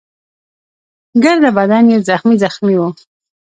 ګرده 1.23 1.49
بدن 1.57 1.83
يې 1.91 1.97
زخمي 2.09 2.35
زخمي 2.43 2.75
وو. 2.79 2.89